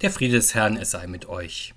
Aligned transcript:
Der 0.00 0.10
Friede 0.10 0.36
des 0.36 0.54
Herrn, 0.54 0.78
er 0.78 0.86
sei 0.86 1.06
mit 1.06 1.28
euch. 1.28 1.74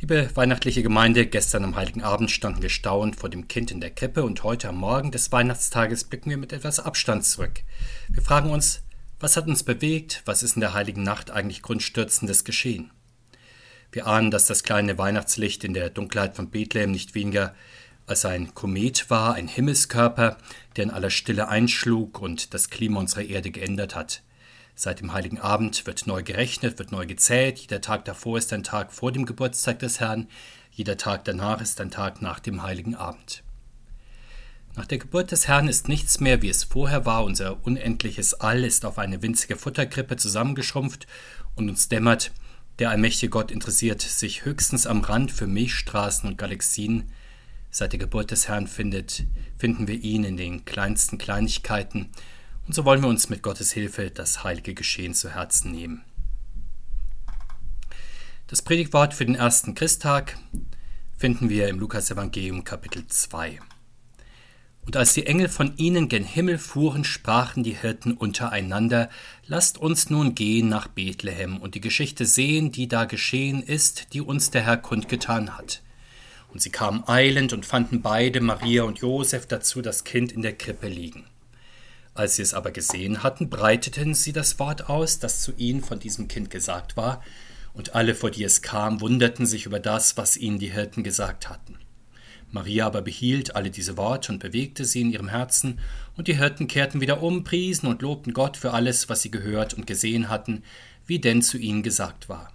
Liebe 0.00 0.30
weihnachtliche 0.34 0.82
Gemeinde, 0.82 1.26
gestern 1.26 1.64
am 1.64 1.76
Heiligen 1.76 2.02
Abend 2.02 2.30
standen 2.30 2.62
wir 2.62 2.70
staunend 2.70 3.16
vor 3.16 3.28
dem 3.28 3.46
Kind 3.46 3.70
in 3.70 3.82
der 3.82 3.90
Krippe 3.90 4.24
und 4.24 4.42
heute 4.42 4.70
am 4.70 4.76
Morgen 4.76 5.10
des 5.10 5.30
Weihnachtstages 5.30 6.04
blicken 6.04 6.30
wir 6.30 6.38
mit 6.38 6.54
etwas 6.54 6.80
Abstand 6.80 7.26
zurück. 7.26 7.60
Wir 8.08 8.22
fragen 8.22 8.48
uns, 8.48 8.80
was 9.20 9.36
hat 9.36 9.48
uns 9.48 9.64
bewegt, 9.64 10.22
was 10.24 10.42
ist 10.42 10.56
in 10.56 10.60
der 10.60 10.72
heiligen 10.72 11.02
Nacht 11.02 11.30
eigentlich 11.30 11.60
grundstürzendes 11.60 12.44
geschehen? 12.44 12.90
Wir 13.92 14.06
ahnen, 14.06 14.30
dass 14.30 14.46
das 14.46 14.62
kleine 14.62 14.96
Weihnachtslicht 14.96 15.64
in 15.64 15.74
der 15.74 15.90
Dunkelheit 15.90 16.36
von 16.36 16.48
Bethlehem 16.48 16.90
nicht 16.90 17.14
weniger 17.14 17.54
als 18.06 18.24
ein 18.24 18.54
Komet 18.54 19.10
war, 19.10 19.34
ein 19.34 19.48
Himmelskörper, 19.48 20.38
der 20.76 20.84
in 20.84 20.90
aller 20.90 21.10
Stille 21.10 21.48
einschlug 21.48 22.18
und 22.18 22.54
das 22.54 22.70
Klima 22.70 22.98
unserer 22.98 23.24
Erde 23.24 23.50
geändert 23.50 23.94
hat. 23.94 24.22
Seit 24.80 25.00
dem 25.00 25.12
Heiligen 25.12 25.40
Abend 25.40 25.86
wird 25.86 26.06
neu 26.06 26.22
gerechnet, 26.22 26.78
wird 26.78 26.92
neu 26.92 27.04
gezählt. 27.04 27.58
Jeder 27.58 27.80
Tag 27.80 28.04
davor 28.04 28.38
ist 28.38 28.52
ein 28.52 28.62
Tag 28.62 28.92
vor 28.92 29.10
dem 29.10 29.26
Geburtstag 29.26 29.80
des 29.80 29.98
Herrn. 29.98 30.28
Jeder 30.70 30.96
Tag 30.96 31.24
danach 31.24 31.60
ist 31.60 31.80
ein 31.80 31.90
Tag 31.90 32.22
nach 32.22 32.38
dem 32.38 32.62
Heiligen 32.62 32.94
Abend. 32.94 33.42
Nach 34.76 34.86
der 34.86 34.98
Geburt 34.98 35.32
des 35.32 35.48
Herrn 35.48 35.66
ist 35.66 35.88
nichts 35.88 36.20
mehr, 36.20 36.42
wie 36.42 36.48
es 36.48 36.62
vorher 36.62 37.04
war. 37.04 37.24
Unser 37.24 37.66
unendliches 37.66 38.34
All 38.34 38.62
ist 38.62 38.84
auf 38.84 38.98
eine 38.98 39.20
winzige 39.20 39.56
Futterkrippe 39.56 40.16
zusammengeschrumpft 40.16 41.08
und 41.56 41.68
uns 41.68 41.88
dämmert, 41.88 42.30
der 42.78 42.90
allmächtige 42.90 43.30
Gott 43.30 43.50
interessiert 43.50 44.00
sich 44.00 44.44
höchstens 44.44 44.86
am 44.86 45.00
Rand 45.00 45.32
für 45.32 45.48
Milchstraßen 45.48 46.28
und 46.28 46.38
Galaxien. 46.38 47.10
Seit 47.72 47.90
der 47.90 47.98
Geburt 47.98 48.30
des 48.30 48.46
Herrn 48.46 48.68
findet, 48.68 49.24
finden 49.58 49.88
wir 49.88 49.96
ihn 49.96 50.22
in 50.22 50.36
den 50.36 50.64
kleinsten 50.64 51.18
Kleinigkeiten 51.18 52.10
und 52.68 52.74
so 52.74 52.84
wollen 52.84 53.00
wir 53.00 53.08
uns 53.08 53.30
mit 53.30 53.42
Gottes 53.42 53.72
Hilfe 53.72 54.10
das 54.10 54.44
heilige 54.44 54.74
Geschehen 54.74 55.14
zu 55.14 55.30
Herzen 55.34 55.72
nehmen. 55.72 56.04
Das 58.46 58.60
Predigtwort 58.60 59.14
für 59.14 59.24
den 59.24 59.34
ersten 59.34 59.74
Christtag 59.74 60.38
finden 61.16 61.48
wir 61.48 61.68
im 61.68 61.78
Lukas-Evangelium 61.78 62.64
Kapitel 62.64 63.06
2. 63.06 63.58
Und 64.84 64.98
als 64.98 65.14
die 65.14 65.26
Engel 65.26 65.48
von 65.48 65.78
ihnen 65.78 66.10
gen 66.10 66.24
Himmel 66.24 66.58
fuhren, 66.58 67.04
sprachen 67.04 67.62
die 67.62 67.74
Hirten 67.74 68.12
untereinander, 68.12 69.08
Lasst 69.46 69.78
uns 69.78 70.10
nun 70.10 70.34
gehen 70.34 70.68
nach 70.68 70.88
Bethlehem 70.88 71.56
und 71.56 71.74
die 71.74 71.80
Geschichte 71.80 72.26
sehen, 72.26 72.70
die 72.70 72.86
da 72.86 73.06
geschehen 73.06 73.62
ist, 73.62 74.12
die 74.12 74.20
uns 74.20 74.50
der 74.50 74.64
Herr 74.64 74.76
kundgetan 74.76 75.56
hat. 75.56 75.82
Und 76.52 76.60
sie 76.60 76.70
kamen 76.70 77.02
eilend 77.06 77.54
und 77.54 77.64
fanden 77.64 78.02
beide, 78.02 78.42
Maria 78.42 78.82
und 78.82 78.98
Josef, 78.98 79.46
dazu 79.46 79.80
das 79.80 80.04
Kind 80.04 80.32
in 80.32 80.42
der 80.42 80.54
Krippe 80.54 80.88
liegen. 80.88 81.24
Als 82.18 82.34
sie 82.34 82.42
es 82.42 82.52
aber 82.52 82.72
gesehen 82.72 83.22
hatten, 83.22 83.48
breiteten 83.48 84.12
sie 84.12 84.32
das 84.32 84.58
Wort 84.58 84.88
aus, 84.88 85.20
das 85.20 85.40
zu 85.40 85.52
ihnen 85.56 85.84
von 85.84 86.00
diesem 86.00 86.26
Kind 86.26 86.50
gesagt 86.50 86.96
war, 86.96 87.22
und 87.74 87.94
alle, 87.94 88.16
vor 88.16 88.32
die 88.32 88.42
es 88.42 88.60
kam, 88.60 89.00
wunderten 89.00 89.46
sich 89.46 89.66
über 89.66 89.78
das, 89.78 90.16
was 90.16 90.36
ihnen 90.36 90.58
die 90.58 90.72
Hirten 90.72 91.04
gesagt 91.04 91.48
hatten. 91.48 91.76
Maria 92.50 92.86
aber 92.86 93.02
behielt 93.02 93.54
alle 93.54 93.70
diese 93.70 93.96
Worte 93.96 94.32
und 94.32 94.40
bewegte 94.40 94.84
sie 94.84 95.02
in 95.02 95.12
ihrem 95.12 95.28
Herzen, 95.28 95.78
und 96.16 96.26
die 96.26 96.36
Hirten 96.36 96.66
kehrten 96.66 97.00
wieder 97.00 97.22
um, 97.22 97.44
priesen 97.44 97.88
und 97.88 98.02
lobten 98.02 98.32
Gott 98.32 98.56
für 98.56 98.72
alles, 98.72 99.08
was 99.08 99.22
sie 99.22 99.30
gehört 99.30 99.74
und 99.74 99.86
gesehen 99.86 100.28
hatten, 100.28 100.64
wie 101.06 101.20
denn 101.20 101.40
zu 101.40 101.56
ihnen 101.56 101.84
gesagt 101.84 102.28
war. 102.28 102.52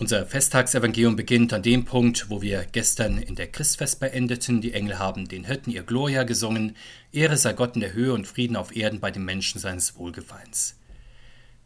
Unser 0.00 0.24
Festtagsevangelium 0.24 1.14
beginnt 1.14 1.52
an 1.52 1.62
dem 1.62 1.84
Punkt, 1.84 2.30
wo 2.30 2.40
wir 2.40 2.64
gestern 2.72 3.18
in 3.18 3.34
der 3.34 3.48
Christfest 3.48 4.00
beendeten. 4.00 4.62
Die 4.62 4.72
Engel 4.72 4.98
haben 4.98 5.28
den 5.28 5.44
Hirten 5.44 5.70
ihr 5.70 5.82
Gloria 5.82 6.22
gesungen. 6.22 6.74
Ehre 7.12 7.36
sei 7.36 7.52
Gott 7.52 7.74
in 7.74 7.82
der 7.82 7.92
Höhe 7.92 8.14
und 8.14 8.26
Frieden 8.26 8.56
auf 8.56 8.74
Erden 8.74 9.00
bei 9.00 9.10
den 9.10 9.26
Menschen 9.26 9.60
seines 9.60 9.96
Wohlgefallens. 9.96 10.78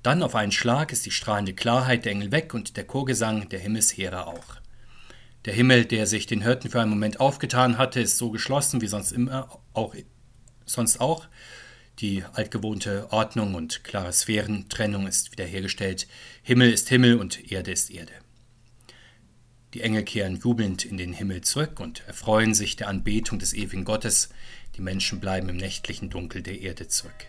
Dann 0.02 0.20
auf 0.20 0.34
einen 0.34 0.50
Schlag 0.50 0.90
ist 0.90 1.06
die 1.06 1.12
strahlende 1.12 1.54
Klarheit 1.54 2.06
der 2.06 2.10
Engel 2.10 2.32
weg 2.32 2.54
und 2.54 2.76
der 2.76 2.82
Chorgesang 2.82 3.48
der 3.50 3.60
Himmelsheere 3.60 4.26
auch. 4.26 4.56
Der 5.44 5.54
Himmel, 5.54 5.84
der 5.84 6.08
sich 6.08 6.26
den 6.26 6.42
Hirten 6.42 6.70
für 6.70 6.80
einen 6.80 6.90
Moment 6.90 7.20
aufgetan 7.20 7.78
hatte, 7.78 8.00
ist 8.00 8.18
so 8.18 8.32
geschlossen 8.32 8.80
wie 8.80 8.88
sonst 8.88 9.12
immer 9.12 9.60
auch 9.74 9.94
sonst 10.66 11.00
auch. 11.00 11.28
Die 12.00 12.24
altgewohnte 12.32 13.12
Ordnung 13.12 13.54
und 13.54 13.84
klare 13.84 14.12
Sphärentrennung 14.12 15.06
ist 15.06 15.30
wiederhergestellt. 15.30 16.08
Himmel 16.42 16.72
ist 16.72 16.88
Himmel 16.88 17.20
und 17.20 17.52
Erde 17.52 17.70
ist 17.70 17.90
Erde. 17.90 18.23
Die 19.74 19.80
Engel 19.80 20.04
kehren 20.04 20.36
jubelnd 20.36 20.84
in 20.84 20.96
den 20.96 21.12
Himmel 21.12 21.40
zurück 21.40 21.80
und 21.80 22.06
erfreuen 22.06 22.54
sich 22.54 22.76
der 22.76 22.86
Anbetung 22.86 23.40
des 23.40 23.52
ewigen 23.52 23.84
Gottes. 23.84 24.28
Die 24.76 24.80
Menschen 24.80 25.18
bleiben 25.18 25.48
im 25.48 25.56
nächtlichen 25.56 26.10
Dunkel 26.10 26.42
der 26.42 26.60
Erde 26.60 26.86
zurück. 26.86 27.26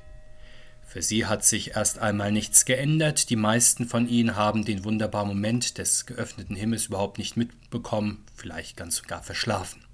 Für 0.85 1.01
sie 1.01 1.25
hat 1.25 1.43
sich 1.43 1.71
erst 1.71 1.97
einmal 1.97 2.31
nichts 2.31 2.65
geändert. 2.65 3.31
Die 3.31 3.35
meisten 3.35 3.87
von 3.87 4.07
ihnen 4.07 4.35
haben 4.35 4.63
den 4.63 4.83
wunderbaren 4.83 5.27
Moment 5.27 5.79
des 5.79 6.05
geöffneten 6.05 6.55
Himmels 6.55 6.85
überhaupt 6.85 7.17
nicht 7.17 7.35
mitbekommen, 7.35 8.23
vielleicht 8.35 8.77
ganz 8.77 8.97
sogar 8.97 9.23
verschlafen. 9.23 9.84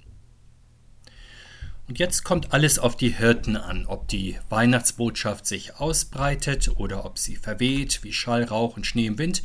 Und 1.92 2.00
jetzt 2.00 2.24
kommt 2.24 2.54
alles 2.54 2.80
auf 2.80 2.96
die 2.96 3.10
Hirten 3.10 3.58
an, 3.58 3.86
ob 3.86 4.08
die 4.08 4.38
Weihnachtsbotschaft 4.48 5.46
sich 5.46 5.76
ausbreitet 5.76 6.72
oder 6.78 7.04
ob 7.04 7.18
sie 7.18 7.36
verweht 7.36 8.00
wie 8.04 8.14
Schall, 8.14 8.46
Rauch 8.46 8.78
und 8.78 8.88
Schnee 8.88 9.08
im 9.08 9.18
Wind. 9.18 9.44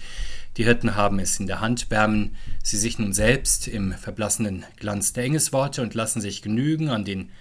Die 0.57 0.63
Hirten 0.63 0.95
haben 0.95 1.19
es 1.19 1.41
in 1.41 1.49
der 1.49 1.61
Hand, 1.61 1.91
wärmen 1.91 2.37
sie 2.63 2.77
sich 2.77 3.01
nun 3.01 3.13
selbst 3.13 3.67
im 3.67 3.91
verblassenen 3.95 4.65
Glanz 4.77 5.13
der 5.13 5.25
Engesworte 5.25 5.83
und 5.83 5.95
lassen 5.95 6.21
sich 6.21 6.41
genügen 6.41 6.89
an 6.89 7.05
den 7.05 7.33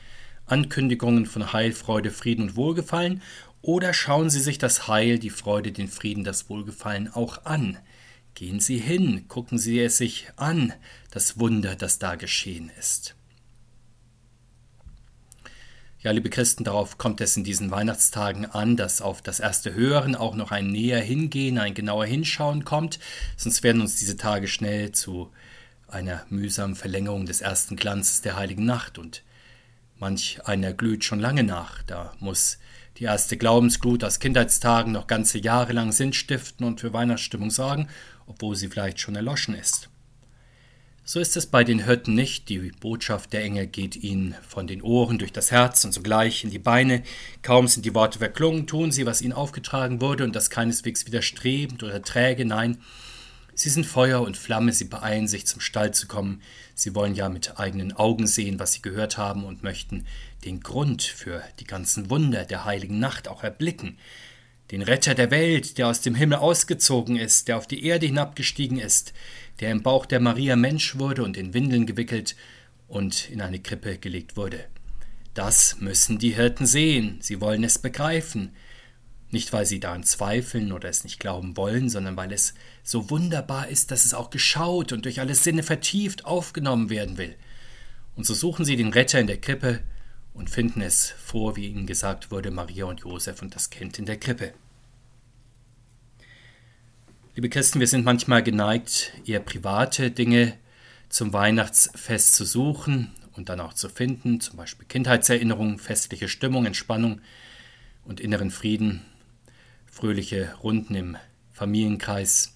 Ankündigungen 0.47 1.27
von 1.27 1.53
Heil, 1.53 1.71
Freude, 1.73 2.09
Frieden 2.09 2.41
und 2.41 2.55
Wohlgefallen, 2.55 3.21
oder 3.61 3.94
schauen 3.94 4.31
sie 4.31 4.41
sich 4.41 4.57
das 4.57 4.88
Heil, 4.88 5.19
die 5.19 5.29
Freude, 5.29 5.71
den 5.71 5.88
Frieden, 5.88 6.23
das 6.23 6.49
Wohlgefallen 6.49 7.13
auch 7.13 7.45
an. 7.45 7.77
Gehen 8.33 8.59
Sie 8.59 8.79
hin, 8.79 9.27
gucken 9.27 9.59
Sie 9.59 9.79
es 9.79 9.99
sich 9.99 10.29
an, 10.35 10.73
das 11.11 11.38
Wunder, 11.38 11.75
das 11.75 11.99
da 11.99 12.15
geschehen 12.15 12.71
ist. 12.79 13.15
Ja, 16.05 16.11
liebe 16.11 16.29
Christen, 16.29 16.63
darauf 16.63 16.99
kommt 16.99 17.19
es 17.19 17.35
in 17.35 17.43
diesen 17.43 17.71
Weihnachtstagen 17.71 18.45
an, 18.45 18.77
dass 18.77 19.01
auf 19.01 19.23
das 19.23 19.39
erste 19.39 19.73
Hören 19.73 20.13
auch 20.16 20.35
noch 20.35 20.51
ein 20.51 20.67
näher 20.67 20.99
Hingehen, 20.99 21.57
ein 21.57 21.73
genauer 21.73 22.05
Hinschauen 22.05 22.63
kommt, 22.63 22.99
sonst 23.38 23.63
werden 23.63 23.81
uns 23.81 23.95
diese 23.95 24.15
Tage 24.15 24.47
schnell 24.47 24.91
zu 24.91 25.31
einer 25.88 26.23
mühsamen 26.29 26.75
Verlängerung 26.75 27.25
des 27.25 27.41
ersten 27.41 27.75
Glanzes 27.75 28.21
der 28.21 28.35
heiligen 28.35 28.65
Nacht. 28.65 28.99
Und 28.99 29.23
manch 29.97 30.45
einer 30.45 30.73
glüht 30.73 31.03
schon 31.03 31.19
lange 31.19 31.41
nach, 31.41 31.81
da 31.81 32.13
muss 32.19 32.59
die 32.97 33.05
erste 33.05 33.35
Glaubensglut 33.35 34.03
aus 34.03 34.19
Kindheitstagen 34.19 34.91
noch 34.91 35.07
ganze 35.07 35.39
Jahre 35.39 35.73
lang 35.73 35.91
Sinn 35.91 36.13
stiften 36.13 36.67
und 36.67 36.81
für 36.81 36.94
Weihnachtsstimmung 36.94 37.49
sorgen, 37.49 37.88
obwohl 38.27 38.55
sie 38.55 38.67
vielleicht 38.67 38.99
schon 38.99 39.15
erloschen 39.15 39.55
ist. 39.55 39.89
So 41.07 41.19
ist 41.19 41.38
es 41.38 41.45
bei 41.45 41.63
den 41.63 41.85
Hirten 41.85 42.16
nicht. 42.16 42.49
Die 42.49 42.71
Botschaft 42.79 43.31
der 43.31 43.43
Engel 43.43 43.67
geht 43.67 43.95
ihnen 43.95 44.33
von 44.41 44.66
den 44.66 44.81
Ohren 44.81 45.19
durch 45.19 45.31
das 45.31 45.51
Herz 45.51 45.85
und 45.85 45.91
sogleich 45.91 46.43
in 46.43 46.49
die 46.49 46.57
Beine. 46.57 47.03
Kaum 47.43 47.67
sind 47.67 47.85
die 47.85 47.93
Worte 47.93 48.17
verklungen, 48.17 48.66
tun 48.66 48.91
sie, 48.91 49.05
was 49.05 49.21
ihnen 49.21 49.31
aufgetragen 49.31 50.01
wurde, 50.01 50.23
und 50.23 50.35
das 50.35 50.49
keineswegs 50.49 51.05
widerstrebend 51.05 51.83
oder 51.83 52.01
träge, 52.01 52.44
nein, 52.44 52.79
sie 53.53 53.69
sind 53.69 53.85
Feuer 53.85 54.21
und 54.21 54.35
Flamme, 54.35 54.73
sie 54.73 54.85
beeilen 54.85 55.27
sich, 55.27 55.45
zum 55.45 55.61
Stall 55.61 55.94
zu 55.94 56.07
kommen. 56.07 56.41
Sie 56.73 56.95
wollen 56.95 57.13
ja 57.13 57.29
mit 57.29 57.59
eigenen 57.59 57.94
Augen 57.94 58.25
sehen, 58.25 58.57
was 58.57 58.73
sie 58.73 58.81
gehört 58.81 59.19
haben, 59.19 59.44
und 59.44 59.61
möchten 59.61 60.07
den 60.44 60.61
Grund 60.61 61.03
für 61.03 61.44
die 61.59 61.65
ganzen 61.65 62.09
Wunder 62.09 62.45
der 62.45 62.65
heiligen 62.65 62.97
Nacht 62.97 63.27
auch 63.27 63.44
erblicken. 63.44 63.99
Den 64.71 64.81
Retter 64.81 65.13
der 65.13 65.29
Welt, 65.29 65.77
der 65.77 65.87
aus 65.87 66.01
dem 66.01 66.15
Himmel 66.15 66.39
ausgezogen 66.39 67.17
ist, 67.17 67.47
der 67.47 67.57
auf 67.57 67.67
die 67.67 67.85
Erde 67.85 68.07
hinabgestiegen 68.07 68.79
ist, 68.79 69.13
der 69.59 69.71
im 69.71 69.83
Bauch 69.83 70.07
der 70.07 70.19
Maria 70.19 70.55
Mensch 70.55 70.97
wurde 70.97 71.23
und 71.23 71.37
in 71.37 71.53
Windeln 71.53 71.85
gewickelt 71.85 72.35
und 72.87 73.29
in 73.29 73.41
eine 73.41 73.59
Krippe 73.59 73.97
gelegt 73.99 74.37
wurde. 74.37 74.65
Das 75.35 75.79
müssen 75.79 76.17
die 76.17 76.33
Hirten 76.33 76.65
sehen, 76.65 77.17
sie 77.21 77.41
wollen 77.41 77.63
es 77.63 77.77
begreifen, 77.77 78.55
nicht 79.31 79.53
weil 79.53 79.65
sie 79.65 79.79
daran 79.79 80.03
zweifeln 80.03 80.71
oder 80.71 80.89
es 80.89 81.03
nicht 81.03 81.19
glauben 81.19 81.57
wollen, 81.57 81.89
sondern 81.89 82.15
weil 82.18 82.31
es 82.31 82.53
so 82.83 83.09
wunderbar 83.09 83.68
ist, 83.68 83.91
dass 83.91 84.06
es 84.06 84.13
auch 84.13 84.29
geschaut 84.29 84.94
und 84.94 85.06
durch 85.06 85.19
alle 85.19 85.35
Sinne 85.35 85.61
vertieft 85.61 86.25
aufgenommen 86.25 86.89
werden 86.89 87.18
will. 87.18 87.35
Und 88.15 88.25
so 88.25 88.33
suchen 88.33 88.65
sie 88.65 88.77
den 88.77 88.94
Retter 88.94 89.19
in 89.19 89.27
der 89.27 89.41
Krippe 89.41 89.81
und 90.35 90.49
finden 90.49 90.81
es 90.81 91.09
vor, 91.09 91.55
wie 91.55 91.67
ihnen 91.67 91.87
gesagt 91.87 92.29
wurde, 92.29 92.51
Maria 92.51 92.85
und 92.85 92.99
Josef 92.99 93.41
und 93.41 93.55
das 93.55 93.69
Kind 93.69 93.97
in 93.97 94.05
der 94.05 94.17
Krippe. 94.17 94.53
Liebe 97.35 97.49
Christen, 97.49 97.79
wir 97.79 97.87
sind 97.87 98.05
manchmal 98.05 98.43
geneigt, 98.43 99.13
eher 99.25 99.39
private 99.39 100.11
Dinge 100.11 100.53
zum 101.09 101.33
Weihnachtsfest 101.33 102.35
zu 102.35 102.45
suchen 102.45 103.11
und 103.33 103.49
dann 103.49 103.59
auch 103.59 103.73
zu 103.73 103.89
finden, 103.89 104.41
zum 104.41 104.57
Beispiel 104.57 104.85
Kindheitserinnerungen, 104.87 105.79
festliche 105.79 106.27
Stimmung, 106.27 106.65
Entspannung 106.65 107.21
und 108.03 108.19
inneren 108.19 108.51
Frieden, 108.51 109.01
fröhliche 109.85 110.53
Runden 110.63 110.95
im 110.95 111.17
Familienkreis. 111.53 112.53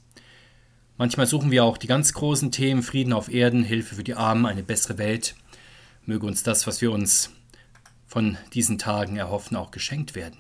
Manchmal 0.97 1.27
suchen 1.27 1.51
wir 1.51 1.63
auch 1.63 1.77
die 1.77 1.87
ganz 1.87 2.11
großen 2.11 2.51
Themen 2.51 2.83
Frieden 2.83 3.13
auf 3.13 3.29
Erden, 3.31 3.63
Hilfe 3.63 3.95
für 3.95 4.03
die 4.03 4.15
Armen, 4.15 4.45
eine 4.45 4.63
bessere 4.63 4.97
Welt. 4.97 5.35
Möge 6.05 6.25
uns 6.25 6.43
das, 6.43 6.67
was 6.67 6.81
wir 6.81 6.91
uns 6.91 7.31
von 8.09 8.38
diesen 8.53 8.79
Tagen 8.79 9.15
erhoffen, 9.15 9.56
auch 9.56 9.71
geschenkt 9.71 10.15
werden. 10.15 10.39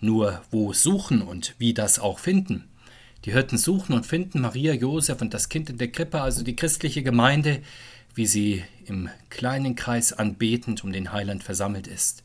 Nur 0.00 0.40
wo 0.50 0.72
suchen 0.72 1.20
und 1.20 1.54
wie 1.58 1.74
das 1.74 1.98
auch 1.98 2.18
finden. 2.18 2.68
Die 3.24 3.32
Hirten 3.32 3.58
suchen 3.58 3.94
und 3.94 4.06
finden 4.06 4.40
Maria, 4.40 4.72
Josef 4.72 5.20
und 5.20 5.34
das 5.34 5.48
Kind 5.48 5.68
in 5.68 5.78
der 5.78 5.92
Krippe, 5.92 6.20
also 6.20 6.42
die 6.42 6.56
christliche 6.56 7.02
Gemeinde, 7.02 7.60
wie 8.14 8.26
sie 8.26 8.64
im 8.86 9.08
kleinen 9.30 9.74
Kreis 9.74 10.12
anbetend 10.12 10.84
um 10.84 10.92
den 10.92 11.12
Heiland 11.12 11.44
versammelt 11.44 11.86
ist. 11.86 12.24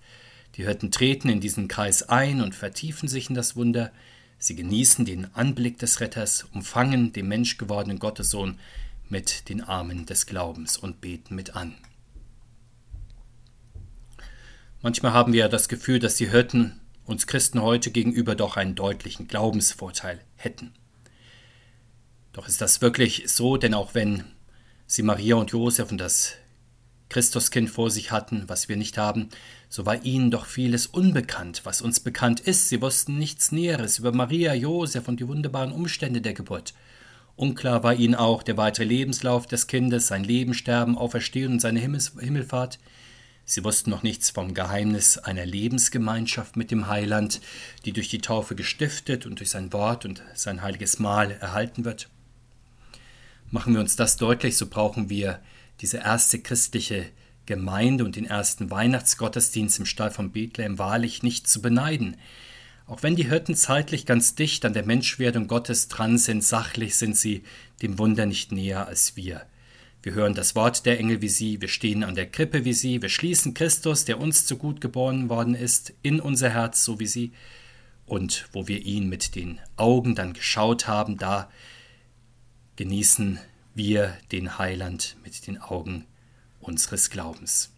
Die 0.55 0.63
Hirten 0.63 0.91
treten 0.91 1.29
in 1.29 1.39
diesen 1.39 1.67
Kreis 1.67 2.03
ein 2.03 2.41
und 2.41 2.55
vertiefen 2.55 3.07
sich 3.07 3.29
in 3.29 3.35
das 3.35 3.55
Wunder. 3.55 3.91
Sie 4.39 4.55
genießen 4.55 5.05
den 5.05 5.33
Anblick 5.35 5.79
des 5.79 6.01
Retters, 6.01 6.45
umfangen 6.53 7.13
den 7.13 7.27
menschgewordenen 7.27 7.99
Gottessohn 7.99 8.59
mit 9.09 9.49
den 9.49 9.61
Armen 9.61 10.05
des 10.05 10.25
Glaubens 10.25 10.77
und 10.77 11.01
beten 11.01 11.35
mit 11.35 11.55
an. 11.55 11.75
Manchmal 14.81 15.13
haben 15.13 15.33
wir 15.33 15.49
das 15.49 15.69
Gefühl, 15.69 15.99
dass 15.99 16.15
die 16.15 16.29
Hirten 16.29 16.79
uns 17.05 17.25
Christen 17.25 17.61
heute 17.61 17.89
gegenüber 17.89 18.35
doch 18.35 18.57
einen 18.57 18.75
deutlichen 18.75 19.27
Glaubensvorteil 19.27 20.19
hätten. 20.35 20.73
Doch 22.33 22.47
ist 22.47 22.61
das 22.61 22.81
wirklich 22.81 23.23
so, 23.27 23.57
denn 23.57 23.73
auch 23.73 23.95
wenn 23.95 24.23
sie 24.85 25.01
Maria 25.01 25.35
und 25.35 25.51
Josef 25.51 25.91
und 25.91 25.97
das 25.97 26.33
Christuskind 27.09 27.69
vor 27.69 27.89
sich 27.89 28.11
hatten, 28.11 28.43
was 28.47 28.69
wir 28.69 28.77
nicht 28.77 28.97
haben, 28.97 29.29
so 29.69 29.85
war 29.85 30.03
ihnen 30.03 30.29
doch 30.29 30.45
vieles 30.45 30.85
unbekannt, 30.85 31.61
was 31.63 31.81
uns 31.81 31.99
bekannt 31.99 32.41
ist. 32.41 32.69
Sie 32.69 32.81
wussten 32.81 33.17
nichts 33.17 33.51
Näheres 33.51 33.97
über 33.97 34.11
Maria, 34.11 34.53
Josef 34.53 35.07
und 35.07 35.19
die 35.19 35.27
wunderbaren 35.27 35.71
Umstände 35.71 36.21
der 36.21 36.33
Geburt. 36.33 36.73
Unklar 37.35 37.83
war 37.83 37.95
ihnen 37.95 38.15
auch 38.15 38.43
der 38.43 38.57
weitere 38.57 38.85
Lebenslauf 38.85 39.47
des 39.47 39.67
Kindes, 39.67 40.07
sein 40.07 40.23
Leben, 40.23 40.53
Sterben, 40.53 40.97
Auferstehen 40.97 41.53
und 41.53 41.59
seine 41.61 41.79
Himmels 41.79 42.13
Himmelfahrt. 42.19 42.79
Sie 43.49 43.63
wussten 43.63 43.91
noch 43.91 44.03
nichts 44.03 44.29
vom 44.29 44.53
Geheimnis 44.53 45.17
einer 45.17 45.45
Lebensgemeinschaft 45.45 46.57
mit 46.57 46.69
dem 46.69 46.87
Heiland, 46.87 47.39
die 47.85 47.93
durch 47.93 48.09
die 48.09 48.19
Taufe 48.19 48.55
gestiftet 48.55 49.25
und 49.25 49.39
durch 49.39 49.51
sein 49.51 49.71
Wort 49.71 50.03
und 50.03 50.21
sein 50.33 50.61
heiliges 50.61 50.99
Mahl 50.99 51.31
erhalten 51.31 51.85
wird. 51.85 52.09
Machen 53.49 53.73
wir 53.73 53.79
uns 53.79 53.95
das 53.95 54.17
deutlich, 54.17 54.57
so 54.57 54.67
brauchen 54.67 55.09
wir 55.09 55.39
diese 55.79 55.99
erste 55.99 56.39
christliche 56.39 57.05
Gemeinde 57.45 58.03
und 58.03 58.17
den 58.17 58.25
ersten 58.25 58.69
Weihnachtsgottesdienst 58.69 59.79
im 59.79 59.85
Stall 59.85 60.11
von 60.11 60.33
Bethlehem 60.33 60.77
wahrlich 60.77 61.23
nicht 61.23 61.47
zu 61.47 61.61
beneiden. 61.61 62.17
Auch 62.85 63.01
wenn 63.01 63.15
die 63.15 63.29
Hirten 63.29 63.55
zeitlich 63.55 64.05
ganz 64.05 64.35
dicht 64.35 64.65
an 64.65 64.73
der 64.73 64.85
Menschwerdung 64.85 65.47
Gottes 65.47 65.87
dran 65.87 66.17
sind, 66.17 66.43
sachlich 66.43 66.97
sind 66.97 67.15
sie 67.15 67.43
dem 67.81 67.97
Wunder 67.97 68.25
nicht 68.25 68.51
näher 68.51 68.87
als 68.87 69.15
wir. 69.15 69.45
Wir 70.07 70.13
hören 70.13 70.35
das 70.35 70.55
Wort 70.55 70.85
der 70.85 71.01
Engel 71.01 71.21
wie 71.21 71.27
sie, 71.27 71.59
wir 71.59 71.67
stehen 71.67 72.01
an 72.01 72.15
der 72.15 72.27
Krippe 72.27 72.63
wie 72.63 72.71
sie, 72.71 73.01
wir 73.01 73.09
schließen 73.09 73.53
Christus, 73.53 74.05
der 74.05 74.21
uns 74.21 74.45
zu 74.45 74.55
gut 74.55 74.79
geboren 74.79 75.27
worden 75.27 75.53
ist, 75.53 75.93
in 76.01 76.21
unser 76.21 76.49
Herz 76.49 76.85
so 76.85 76.97
wie 77.01 77.07
sie. 77.07 77.33
Und 78.05 78.47
wo 78.53 78.69
wir 78.69 78.85
ihn 78.85 79.09
mit 79.09 79.35
den 79.35 79.59
Augen 79.75 80.15
dann 80.15 80.31
geschaut 80.31 80.87
haben, 80.87 81.17
da 81.17 81.51
genießen 82.77 83.37
wir 83.75 84.17
den 84.31 84.57
Heiland 84.57 85.17
mit 85.25 85.45
den 85.45 85.59
Augen 85.59 86.05
unseres 86.61 87.09
Glaubens. 87.09 87.73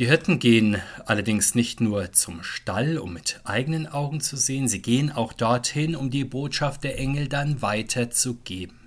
Die 0.00 0.06
Hirten 0.06 0.38
gehen 0.38 0.78
allerdings 1.04 1.54
nicht 1.54 1.82
nur 1.82 2.10
zum 2.12 2.42
Stall, 2.42 2.96
um 2.96 3.12
mit 3.12 3.42
eigenen 3.44 3.86
Augen 3.86 4.22
zu 4.22 4.38
sehen, 4.38 4.66
sie 4.66 4.80
gehen 4.80 5.12
auch 5.12 5.34
dorthin, 5.34 5.94
um 5.94 6.08
die 6.08 6.24
Botschaft 6.24 6.84
der 6.84 6.98
Engel 6.98 7.28
dann 7.28 7.60
weiterzugeben. 7.60 8.78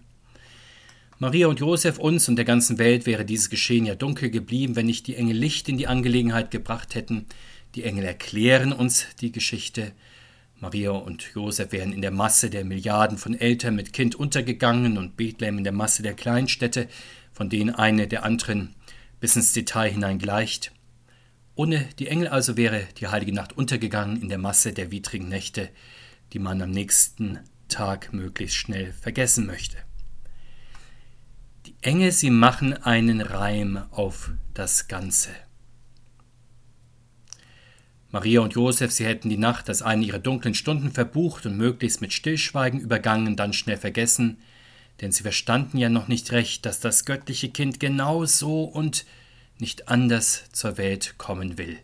Maria 1.19 1.45
und 1.45 1.59
Josef, 1.59 1.99
uns 1.99 2.27
und 2.29 2.35
der 2.35 2.45
ganzen 2.45 2.79
Welt 2.79 3.05
wäre 3.05 3.25
dieses 3.25 3.51
Geschehen 3.51 3.85
ja 3.85 3.93
dunkel 3.93 4.31
geblieben, 4.31 4.75
wenn 4.75 4.87
nicht 4.87 5.05
die 5.05 5.13
Engel 5.13 5.37
Licht 5.37 5.69
in 5.69 5.77
die 5.77 5.85
Angelegenheit 5.85 6.49
gebracht 6.49 6.95
hätten. 6.95 7.27
Die 7.75 7.83
Engel 7.83 8.05
erklären 8.05 8.73
uns 8.73 9.05
die 9.21 9.31
Geschichte, 9.31 9.91
Maria 10.59 10.93
und 10.93 11.29
Josef 11.35 11.71
wären 11.71 11.93
in 11.93 12.01
der 12.01 12.09
Masse 12.09 12.49
der 12.49 12.65
Milliarden 12.65 13.19
von 13.19 13.39
Eltern 13.39 13.75
mit 13.75 13.93
Kind 13.93 14.15
untergegangen 14.15 14.97
und 14.97 15.15
Bethlehem 15.15 15.59
in 15.59 15.63
der 15.63 15.73
Masse 15.73 16.01
der 16.01 16.15
Kleinstädte, 16.15 16.87
von 17.33 17.51
denen 17.51 17.75
eine 17.75 18.07
der 18.07 18.23
anderen 18.23 18.73
bis 19.19 19.35
ins 19.35 19.53
Detail 19.53 19.91
hinein 19.91 20.17
gleicht. 20.17 20.72
Ohne 21.55 21.87
die 21.99 22.07
Engel 22.07 22.27
also 22.27 22.57
wäre 22.57 22.87
die 22.99 23.07
heilige 23.07 23.33
Nacht 23.33 23.53
untergegangen 23.53 24.21
in 24.21 24.29
der 24.29 24.39
Masse 24.39 24.73
der 24.73 24.91
widrigen 24.91 25.29
Nächte, 25.29 25.69
die 26.33 26.39
man 26.39 26.61
am 26.61 26.71
nächsten 26.71 27.39
Tag 27.67 28.11
möglichst 28.11 28.55
schnell 28.55 28.91
vergessen 28.93 29.45
möchte. 29.45 29.77
Die 31.65 31.75
Engel, 31.81 32.11
sie 32.11 32.31
machen 32.31 32.73
einen 32.73 33.21
Reim 33.21 33.83
auf 33.91 34.31
das 34.53 34.87
Ganze. 34.87 35.29
Maria 38.09 38.41
und 38.41 38.53
Josef, 38.53 38.91
sie 38.91 39.05
hätten 39.05 39.29
die 39.29 39.37
Nacht 39.37 39.69
als 39.69 39.81
eine 39.81 40.05
ihrer 40.05 40.19
dunklen 40.19 40.53
Stunden 40.53 40.91
verbucht 40.91 41.45
und 41.45 41.57
möglichst 41.57 42.01
mit 42.01 42.13
Stillschweigen 42.13 42.79
übergangen, 42.79 43.35
dann 43.35 43.53
schnell 43.53 43.77
vergessen, 43.77 44.37
denn 45.01 45.11
sie 45.11 45.23
verstanden 45.23 45.77
ja 45.77 45.89
noch 45.89 46.07
nicht 46.07 46.31
recht, 46.31 46.65
dass 46.65 46.79
das 46.79 47.05
göttliche 47.05 47.49
Kind 47.49 47.79
genau 47.79 48.25
so 48.25 48.65
und 48.65 49.05
nicht 49.63 49.87
anders 49.87 50.43
zur 50.51 50.77
Welt 50.77 51.15
kommen 51.17 51.57
will. 51.57 51.77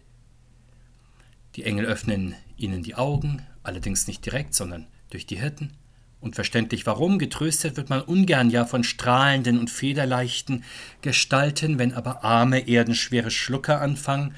Die 1.55 1.63
Engel 1.63 1.85
öffnen 1.85 2.35
ihnen 2.57 2.83
die 2.83 2.95
Augen, 2.95 3.41
allerdings 3.63 4.05
nicht 4.05 4.25
direkt, 4.25 4.53
sondern 4.53 4.85
durch 5.11 5.25
die 5.25 5.39
Hirten. 5.39 5.71
Und 6.19 6.35
verständlich 6.35 6.85
warum, 6.85 7.19
getröstet 7.19 7.77
wird 7.77 7.89
man 7.89 8.01
ungern 8.01 8.49
ja 8.49 8.65
von 8.65 8.83
strahlenden 8.83 9.57
und 9.57 9.69
federleichten 9.69 10.65
Gestalten, 11.01 11.79
wenn 11.79 11.93
aber 11.93 12.25
arme, 12.25 12.67
erdenschwere 12.67 13.31
Schlucker 13.31 13.79
anfangen, 13.79 14.35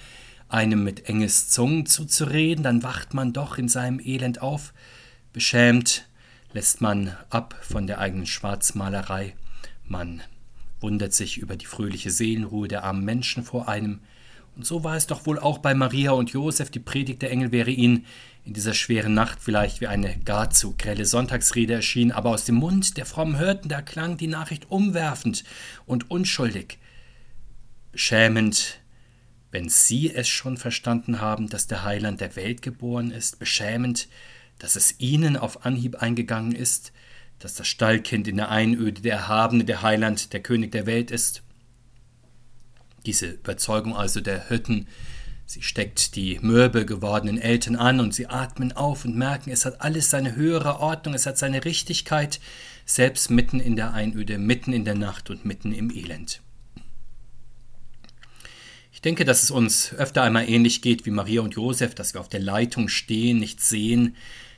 einem 0.47 0.83
mit 0.83 1.09
enges 1.09 1.49
Zungen 1.49 1.87
zuzureden, 1.87 2.63
dann 2.63 2.83
wacht 2.83 3.15
man 3.15 3.33
doch 3.33 3.57
in 3.57 3.69
seinem 3.69 3.99
Elend 3.99 4.39
auf, 4.43 4.71
beschämt 5.33 6.05
lässt 6.53 6.79
man 6.79 7.17
ab 7.31 7.55
von 7.63 7.87
der 7.87 7.97
eigenen 7.97 8.27
Schwarzmalerei, 8.27 9.33
man 9.83 10.21
wundert 10.81 11.13
sich 11.13 11.37
über 11.37 11.55
die 11.55 11.65
fröhliche 11.65 12.11
Seelenruhe 12.11 12.67
der 12.67 12.83
armen 12.83 13.05
Menschen 13.05 13.43
vor 13.43 13.67
einem, 13.67 14.01
und 14.55 14.65
so 14.65 14.83
war 14.83 14.97
es 14.97 15.07
doch 15.07 15.25
wohl 15.25 15.39
auch 15.39 15.59
bei 15.59 15.73
Maria 15.73 16.11
und 16.11 16.31
Josef, 16.31 16.69
die 16.69 16.79
Predigt 16.79 17.21
der 17.21 17.31
Engel 17.31 17.53
wäre 17.53 17.71
ihnen 17.71 18.05
in 18.43 18.53
dieser 18.53 18.73
schweren 18.73 19.13
Nacht 19.13 19.39
vielleicht 19.39 19.79
wie 19.79 19.87
eine 19.87 20.19
gar 20.19 20.49
zu 20.49 20.75
grelle 20.75 21.05
Sonntagsrede 21.05 21.73
erschienen, 21.73 22.11
aber 22.11 22.31
aus 22.31 22.43
dem 22.43 22.55
Mund 22.55 22.97
der 22.97 23.05
frommen 23.05 23.37
Hirten, 23.37 23.69
da 23.69 23.81
klang 23.81 24.17
die 24.17 24.27
Nachricht 24.27 24.69
umwerfend 24.69 25.45
und 25.85 26.11
unschuldig. 26.11 26.79
Beschämend 27.93 28.81
wenn 29.51 29.67
Sie 29.67 30.13
es 30.13 30.29
schon 30.29 30.57
verstanden 30.57 31.19
haben, 31.19 31.49
dass 31.49 31.67
der 31.67 31.83
Heiland 31.83 32.21
der 32.21 32.35
Welt 32.37 32.61
geboren 32.61 33.11
ist, 33.11 33.37
beschämend, 33.37 34.07
dass 34.59 34.77
es 34.77 34.99
Ihnen 34.99 35.35
auf 35.35 35.65
Anhieb 35.65 36.01
eingegangen 36.01 36.53
ist, 36.53 36.93
dass 37.41 37.55
das 37.55 37.67
Stallkind 37.67 38.27
in 38.27 38.37
der 38.37 38.49
Einöde 38.49 39.01
der 39.01 39.13
Erhabene, 39.13 39.65
der 39.65 39.81
Heiland, 39.81 40.31
der 40.33 40.41
König 40.41 40.71
der 40.71 40.85
Welt 40.85 41.11
ist. 41.11 41.41
Diese 43.05 43.31
Überzeugung 43.31 43.95
also 43.95 44.21
der 44.21 44.49
Hütten, 44.49 44.87
sie 45.47 45.63
steckt 45.63 46.15
die 46.15 46.39
mürbe 46.41 46.85
gewordenen 46.85 47.39
Eltern 47.39 47.75
an 47.75 47.99
und 47.99 48.13
sie 48.13 48.27
atmen 48.27 48.71
auf 48.73 49.05
und 49.05 49.17
merken, 49.17 49.49
es 49.49 49.65
hat 49.65 49.81
alles 49.81 50.09
seine 50.09 50.35
höhere 50.35 50.79
Ordnung, 50.79 51.15
es 51.15 51.25
hat 51.25 51.37
seine 51.37 51.65
Richtigkeit, 51.65 52.39
selbst 52.85 53.31
mitten 53.31 53.59
in 53.59 53.75
der 53.75 53.93
Einöde, 53.93 54.37
mitten 54.37 54.71
in 54.71 54.85
der 54.85 54.95
Nacht 54.95 55.29
und 55.29 55.43
mitten 55.45 55.73
im 55.73 55.89
Elend. 55.89 56.41
Ich 58.93 59.01
denke, 59.01 59.25
dass 59.25 59.41
es 59.41 59.49
uns 59.49 59.93
öfter 59.93 60.21
einmal 60.21 60.47
ähnlich 60.47 60.83
geht 60.83 61.07
wie 61.07 61.11
Maria 61.11 61.41
und 61.41 61.55
Josef, 61.55 61.95
dass 61.95 62.13
wir 62.13 62.21
auf 62.21 62.29
der 62.29 62.39
Leitung 62.39 62.87
stehen, 62.87 63.39
nicht 63.39 63.61
sehen, 63.61 64.15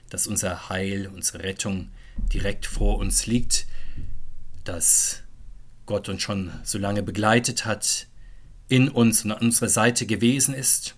dass 0.09 0.27
unser 0.27 0.67
Heil, 0.67 1.07
unsere 1.07 1.43
Rettung 1.43 1.89
direkt 2.17 2.65
vor 2.65 2.97
uns 2.97 3.25
liegt, 3.25 3.67
dass 4.63 5.23
Gott 5.85 6.09
uns 6.09 6.21
schon 6.21 6.51
so 6.63 6.77
lange 6.77 7.03
begleitet 7.03 7.65
hat, 7.65 8.07
in 8.67 8.89
uns 8.89 9.25
und 9.25 9.31
an 9.31 9.41
unserer 9.41 9.69
Seite 9.69 10.05
gewesen 10.05 10.53
ist. 10.53 10.95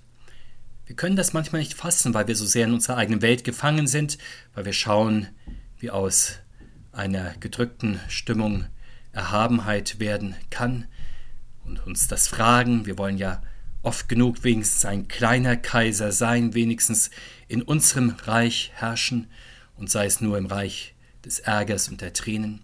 Wir 0.86 0.96
können 0.96 1.16
das 1.16 1.34
manchmal 1.34 1.62
nicht 1.62 1.74
fassen, 1.74 2.14
weil 2.14 2.28
wir 2.28 2.36
so 2.36 2.46
sehr 2.46 2.66
in 2.66 2.74
unserer 2.74 2.98
eigenen 2.98 3.22
Welt 3.22 3.44
gefangen 3.44 3.88
sind, 3.88 4.18
weil 4.54 4.66
wir 4.66 4.74
schauen, 4.74 5.28
wie 5.80 5.90
aus 5.90 6.34
einer 6.92 7.34
gedrückten 7.40 8.00
Stimmung 8.08 8.66
Erhabenheit 9.12 10.00
werden 10.00 10.36
kann, 10.50 10.88
und 11.66 11.86
uns 11.86 12.08
das 12.08 12.28
fragen. 12.28 12.86
Wir 12.86 12.98
wollen 12.98 13.18
ja 13.18 13.42
oft 13.82 14.08
genug 14.08 14.44
wenigstens 14.44 14.86
ein 14.86 15.08
kleiner 15.08 15.58
Kaiser 15.58 16.12
sein, 16.12 16.54
wenigstens 16.54 17.12
in 17.48 17.62
unserem 17.62 18.12
Reich 18.24 18.72
herrschen 18.76 19.28
und 19.76 19.90
sei 19.90 20.06
es 20.06 20.22
nur 20.22 20.38
im 20.38 20.46
Reich 20.46 20.95
des 21.26 21.40
Ärgers 21.40 21.90
und 21.90 22.02
der 22.02 22.14
Tränen. 22.14 22.62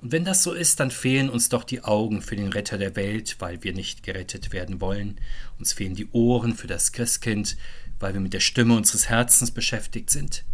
Und 0.00 0.12
wenn 0.12 0.24
das 0.24 0.42
so 0.42 0.52
ist, 0.52 0.80
dann 0.80 0.90
fehlen 0.90 1.28
uns 1.28 1.50
doch 1.50 1.64
die 1.64 1.84
Augen 1.84 2.22
für 2.22 2.36
den 2.36 2.48
Retter 2.48 2.78
der 2.78 2.96
Welt, 2.96 3.36
weil 3.38 3.62
wir 3.62 3.74
nicht 3.74 4.02
gerettet 4.02 4.52
werden 4.52 4.80
wollen. 4.80 5.20
Uns 5.58 5.72
fehlen 5.72 5.94
die 5.94 6.08
Ohren 6.12 6.54
für 6.54 6.66
das 6.66 6.92
Christkind, 6.92 7.56
weil 7.98 8.14
wir 8.14 8.20
mit 8.20 8.32
der 8.32 8.40
Stimme 8.40 8.76
unseres 8.76 9.08
Herzens 9.08 9.50
beschäftigt 9.50 10.10
sind. 10.10 10.44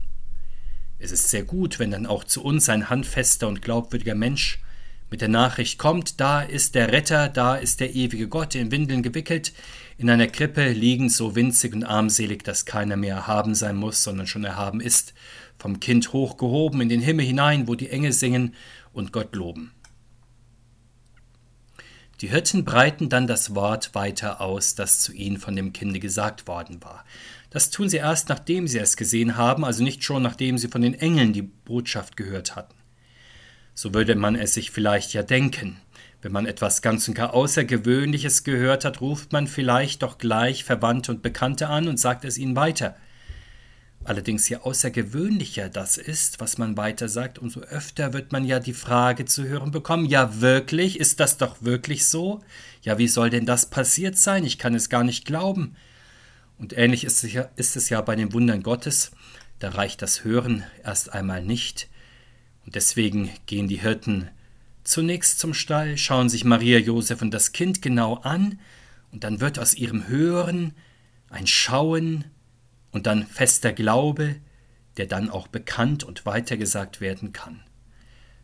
Es 0.99 1.13
ist 1.13 1.31
sehr 1.31 1.45
gut, 1.45 1.79
wenn 1.79 1.91
dann 1.91 2.07
auch 2.07 2.25
zu 2.25 2.43
uns 2.43 2.69
ein 2.69 2.91
handfester 2.91 3.47
und 3.47 3.63
glaubwürdiger 3.63 4.15
Mensch 4.15 4.59
mit 5.11 5.21
der 5.21 5.29
Nachricht 5.29 5.79
kommt, 5.79 6.21
da 6.21 6.43
ist 6.43 6.75
der 6.75 6.91
Retter, 6.91 7.29
da 7.29 7.55
ist 7.55 7.79
der 7.79 7.95
ewige 7.95 8.29
Gott, 8.29 8.57
in 8.57 8.73
Windeln 8.73 9.03
gewickelt, 9.03 9.53
in 9.99 10.11
einer 10.11 10.27
Krippe 10.27 10.71
liegend 10.71 11.13
so 11.13 11.37
winzig 11.37 11.75
und 11.75 11.85
armselig, 11.85 12.43
dass 12.43 12.67
keiner 12.67 12.97
mehr 12.97 13.15
erhaben 13.15 13.55
sein 13.55 13.77
muss, 13.77 14.03
sondern 14.03 14.27
schon 14.27 14.45
erhaben 14.45 14.81
ist, 14.81 15.15
vom 15.59 15.81
Kind 15.81 16.13
hochgehoben 16.13 16.81
in 16.81 16.89
den 16.89 17.01
Himmel 17.01 17.27
hinein, 17.27 17.69
wo 17.69 17.75
die 17.75 17.91
Engel 17.91 18.13
singen 18.13 18.55
und 18.93 19.13
Gott 19.13 19.35
loben. 19.35 19.73
Die 22.23 22.31
Hirten 22.31 22.65
breiten 22.65 23.11
dann 23.11 23.27
das 23.27 23.55
Wort 23.55 23.95
weiter 23.95 24.41
aus, 24.41 24.75
das 24.75 25.01
zu 25.01 25.13
ihnen 25.13 25.39
von 25.39 25.55
dem 25.55 25.75
Kinde 25.75 26.01
gesagt 26.01 26.47
worden 26.47 26.83
war. 26.83 27.05
Das 27.51 27.71
tun 27.71 27.91
sie 27.91 27.99
erst, 27.99 28.31
nachdem 28.31 28.67
sie 28.67 28.79
es 28.79 28.97
gesehen 28.97 29.37
haben, 29.37 29.67
also 29.67 29.83
nicht 29.83 30.03
schon 30.03 30.23
nachdem 30.23 30.57
sie 30.57 30.69
von 30.69 30.81
den 30.81 30.95
Engeln 30.95 31.35
die 31.35 31.43
Botschaft 31.43 32.17
gehört 32.17 32.57
hatten. 32.57 32.75
So 33.75 33.93
würde 33.93 34.15
man 34.15 34.35
es 34.35 34.55
sich 34.55 34.71
vielleicht 34.71 35.13
ja 35.13 35.23
denken. 35.23 35.79
Wenn 36.23 36.33
man 36.33 36.47
etwas 36.47 36.81
ganz 36.81 37.07
und 37.07 37.15
gar 37.15 37.35
Außergewöhnliches 37.35 38.45
gehört 38.45 38.87
hat, 38.87 39.03
ruft 39.03 39.33
man 39.33 39.47
vielleicht 39.47 40.03
doch 40.03 40.17
gleich 40.17 40.65
Verwandte 40.65 41.13
und 41.13 41.21
Bekannte 41.21 41.69
an 41.69 41.87
und 41.87 42.01
sagt 42.01 42.25
es 42.25 42.39
ihnen 42.39 42.57
weiter. 42.57 42.97
Allerdings 44.07 44.49
je 44.49 44.59
außergewöhnlicher 44.59 45.69
das 45.69 45.97
ist, 45.97 46.39
was 46.39 46.59
man 46.59 46.77
weiter 46.77 47.09
sagt, 47.09 47.41
umso 47.41 47.59
öfter 47.63 48.13
wird 48.13 48.31
man 48.31 48.45
ja 48.45 48.61
die 48.61 48.73
Frage 48.73 49.25
zu 49.25 49.43
hören 49.49 49.73
bekommen, 49.73 50.07
ja 50.07 50.41
wirklich, 50.41 51.01
ist 51.01 51.19
das 51.19 51.39
doch 51.39 51.57
wirklich 51.61 52.07
so? 52.07 52.41
Ja, 52.83 52.99
wie 52.99 53.09
soll 53.09 53.31
denn 53.31 53.47
das 53.47 53.67
passiert 53.67 54.17
sein? 54.17 54.45
Ich 54.45 54.59
kann 54.59 54.77
es 54.77 54.91
gar 54.91 55.03
nicht 55.03 55.25
glauben. 55.25 55.75
Und 56.57 56.73
ähnlich 56.79 57.03
ist 57.03 57.25
es 57.25 57.33
ja, 57.33 57.49
ist 57.57 57.75
es 57.75 57.89
ja 57.89 58.01
bei 58.01 58.15
den 58.15 58.33
Wundern 58.33 58.63
Gottes, 58.63 59.11
da 59.59 59.71
reicht 59.71 60.03
das 60.03 60.23
Hören 60.23 60.63
erst 60.85 61.13
einmal 61.13 61.43
nicht, 61.43 61.89
und 62.65 62.77
deswegen 62.77 63.31
gehen 63.47 63.67
die 63.67 63.81
Hirten 63.81 64.29
zunächst 64.85 65.41
zum 65.41 65.53
Stall, 65.53 65.99
schauen 65.99 66.29
sich 66.29 66.45
Maria, 66.45 66.79
Josef 66.79 67.23
und 67.23 67.33
das 67.33 67.51
Kind 67.51 67.83
genau 67.83 68.15
an, 68.19 68.61
und 69.11 69.25
dann 69.25 69.41
wird 69.41 69.59
aus 69.59 69.75
ihrem 69.75 70.07
Hören 70.07 70.75
ein 71.29 71.49
Schauen 71.49 72.25
und 72.97 73.07
dann 73.07 73.27
fester 73.27 73.73
Glaube, 73.73 74.37
der 74.97 75.07
dann 75.07 75.31
auch 75.31 75.47
bekannt 75.47 76.03
und 76.03 76.27
weitergesagt 76.27 77.01
werden 77.01 77.33
kann. 77.33 77.63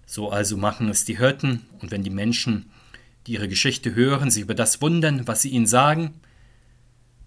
So 0.06 0.30
also 0.30 0.56
machen 0.56 0.88
es 0.88 1.04
die 1.04 1.18
Hirten, 1.18 1.66
und 1.80 1.90
wenn 1.90 2.02
die 2.02 2.10
Menschen, 2.10 2.70
die 3.26 3.32
ihre 3.32 3.48
Geschichte 3.48 3.94
hören, 3.94 4.30
sich 4.30 4.42
über 4.42 4.54
das 4.54 4.80
wundern, 4.80 5.26
was 5.26 5.42
sie 5.42 5.48
ihnen 5.50 5.66
sagen, 5.66 6.20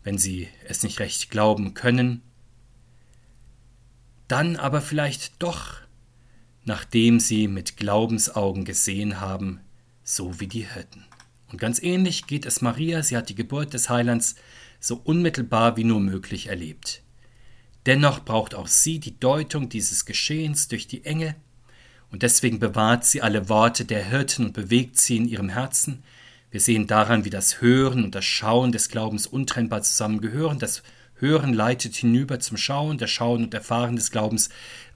wenn 0.03 0.17
sie 0.17 0.47
es 0.67 0.83
nicht 0.83 0.99
recht 0.99 1.31
glauben 1.31 1.73
können, 1.73 2.21
dann 4.27 4.55
aber 4.55 4.81
vielleicht 4.81 5.41
doch 5.41 5.85
nachdem 6.65 7.19
sie 7.19 7.47
mit 7.47 7.77
Glaubensaugen 7.77 8.65
gesehen 8.65 9.21
haben, 9.21 9.61
so 10.03 10.39
wie 10.39 10.47
die 10.47 10.67
Hirten. 10.67 11.05
Und 11.51 11.59
ganz 11.59 11.81
ähnlich 11.81 12.25
geht 12.27 12.45
es 12.45 12.61
Maria, 12.61 13.03
sie 13.03 13.15
hat 13.15 13.29
die 13.29 13.35
Geburt 13.35 13.73
des 13.73 13.89
Heilands 13.89 14.35
so 14.79 14.99
unmittelbar 15.03 15.77
wie 15.77 15.83
nur 15.83 15.99
möglich 15.99 16.47
erlebt. 16.47 17.03
Dennoch 17.85 18.25
braucht 18.25 18.55
auch 18.55 18.67
sie 18.67 18.99
die 18.99 19.19
Deutung 19.19 19.69
dieses 19.69 20.05
Geschehens 20.05 20.67
durch 20.67 20.87
die 20.87 21.05
Engel, 21.05 21.35
und 22.11 22.23
deswegen 22.23 22.59
bewahrt 22.59 23.03
sie 23.03 23.21
alle 23.21 23.49
Worte 23.49 23.83
der 23.83 24.05
Hirten 24.05 24.45
und 24.45 24.53
bewegt 24.53 24.97
sie 24.99 25.17
in 25.17 25.27
ihrem 25.27 25.49
Herzen. 25.49 26.03
Wir 26.49 26.61
sehen 26.61 26.87
daran, 26.87 27.25
wie 27.25 27.29
das 27.29 27.61
Hören 27.61 28.03
und 28.03 28.15
das 28.15 28.23
Schauen 28.23 28.71
des 28.71 28.89
Glaubens 28.89 29.27
untrennbar 29.27 29.81
zusammengehören. 29.81 30.57
Das 30.57 30.81
Hören 31.15 31.53
leitet 31.53 31.95
hinüber 31.95 32.39
zum 32.39 32.57
Schauen, 32.57 32.97
das 32.97 33.11
Schauen 33.11 33.43
und 33.43 33.53
Erfahren 33.53 33.95
des 33.95 34.11
Glaubens 34.11 34.49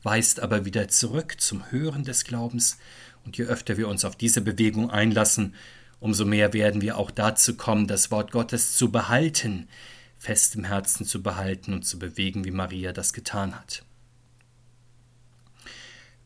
weist 0.04 0.40
aber 0.40 0.66
wieder 0.66 0.88
zurück 0.88 1.36
zum 1.40 1.70
Hören 1.72 2.04
des 2.04 2.24
Glaubens, 2.24 2.78
und 3.26 3.38
je 3.38 3.46
öfter 3.46 3.78
wir 3.78 3.90
uns 3.90 4.06
auf 4.06 4.16
diese 4.16 4.42
Bewegung 4.42 4.90
einlassen, 4.90 5.54
umso 6.00 6.26
mehr 6.26 6.54
werden 6.54 6.82
wir 6.82 6.98
auch 6.98 7.12
dazu 7.12 7.58
kommen, 7.58 7.88
das 7.88 8.12
Wort 8.12 8.32
Gottes 8.32 8.78
zu 8.78 8.92
behalten, 8.92 9.68
fest 10.20 10.56
im 10.56 10.66
Herzen 10.66 11.06
zu 11.06 11.24
behalten 11.24 11.74
und 11.74 11.86
zu 11.86 11.98
bewegen, 11.98 12.46
wie 12.46 12.52
Maria 12.52 12.92
das 12.92 13.14
getan 13.14 13.56
hat. 13.56 13.84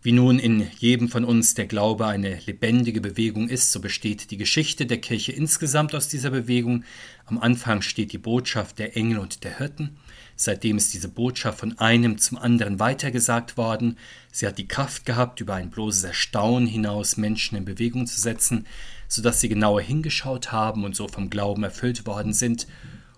Wie 0.01 0.11
nun 0.11 0.37
in 0.37 0.67
jedem 0.79 1.07
von 1.07 1.23
uns 1.23 1.53
der 1.53 1.65
Glaube 1.65 2.07
eine 2.07 2.37
lebendige 2.45 2.99
Bewegung 2.99 3.47
ist, 3.47 3.71
so 3.71 3.79
besteht 3.79 4.31
die 4.31 4.37
Geschichte 4.37 4.85
der 4.85 4.97
Kirche 4.97 5.31
insgesamt 5.31 5.95
aus 5.95 6.09
dieser 6.09 6.29
Bewegung. 6.29 6.83
Am 7.25 7.39
Anfang 7.39 7.81
steht 7.81 8.11
die 8.11 8.17
Botschaft 8.17 8.79
der 8.79 8.97
Engel 8.97 9.19
und 9.19 9.45
der 9.45 9.59
Hirten. 9.59 9.95
Seitdem 10.35 10.75
ist 10.75 10.93
diese 10.93 11.07
Botschaft 11.07 11.59
von 11.59 11.79
einem 11.79 12.17
zum 12.17 12.37
anderen 12.37 12.79
weitergesagt 12.79 13.55
worden. 13.55 13.97
Sie 14.29 14.45
hat 14.45 14.57
die 14.57 14.67
Kraft 14.67 15.05
gehabt, 15.05 15.39
über 15.39 15.53
ein 15.53 15.69
bloßes 15.69 16.03
Erstaunen 16.03 16.67
hinaus 16.67 17.15
Menschen 17.15 17.57
in 17.57 17.63
Bewegung 17.63 18.05
zu 18.05 18.19
setzen, 18.19 18.67
sodass 19.07 19.39
sie 19.39 19.47
genauer 19.47 19.79
hingeschaut 19.79 20.51
haben 20.51 20.83
und 20.83 20.97
so 20.97 21.07
vom 21.07 21.29
Glauben 21.29 21.63
erfüllt 21.63 22.05
worden 22.05 22.33
sind, 22.33 22.67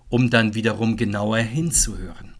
um 0.09 0.29
dann 0.29 0.53
wiederum 0.53 0.97
genauer 0.97 1.39
hinzuhören. 1.39 2.35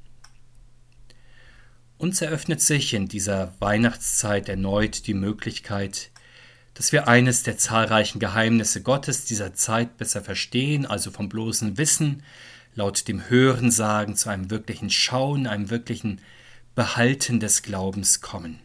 Uns 1.98 2.22
eröffnet 2.22 2.62
sich 2.62 2.94
in 2.94 3.08
dieser 3.08 3.54
Weihnachtszeit 3.60 4.50
erneut 4.50 5.08
die 5.08 5.14
Möglichkeit, 5.14 6.12
dass 6.74 6.92
wir 6.92 7.08
eines 7.08 7.44
der 7.44 7.58
zahlreichen 7.58 8.20
Geheimnisse 8.20 8.82
Gottes 8.82 9.26
dieser 9.26 9.54
Zeit 9.54 9.98
besser 9.98 10.22
verstehen, 10.22 10.86
also 10.86 11.10
vom 11.10 11.30
bloßen 11.30 11.78
Wissen, 11.78 12.22
laut 12.76 13.08
dem 13.08 13.30
Hörensagen 13.30 14.18
zu 14.18 14.30
einem 14.30 14.50
wirklichen 14.50 14.90
Schauen, 14.90 15.48
einem 15.48 15.70
wirklichen 15.70 16.20
Behalten 16.76 17.40
des 17.40 17.64
Glaubens 17.64 18.20
kommen. 18.20 18.60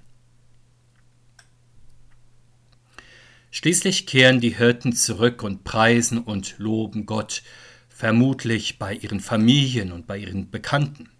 Schließlich 3.52 4.07
kehren 4.07 4.40
die 4.40 4.57
Hirten 4.57 4.92
zurück 4.92 5.45
und 5.45 5.62
preisen 5.62 6.19
und 6.19 6.57
loben 6.59 7.07
Gott, 7.07 7.42
vermutlich 8.00 8.78
bei 8.78 8.95
ihren 8.95 9.21
Familien 9.21 9.92
und 9.92 10.07
bei 10.07 10.16
ihren 10.16 10.50
Bekannten. 10.50 11.11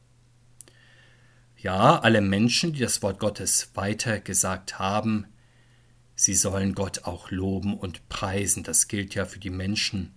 Ja, 1.59 1.99
alle 1.99 2.23
Menschen, 2.23 2.73
die 2.73 2.81
das 2.81 3.03
Wort 3.03 3.19
Gottes 3.19 3.73
weitergesagt 3.75 4.79
haben, 4.79 5.27
sie 6.15 6.35
sollen 6.35 6.75
Gott 6.75 7.05
auch 7.05 7.31
loben 7.31 7.77
und 7.77 8.09
preisen. 8.09 8.63
Das 8.63 8.89
gilt 8.89 9.15
ja 9.15 9.27
für 9.27 9.39
die 9.39 9.51
Menschen, 9.51 10.15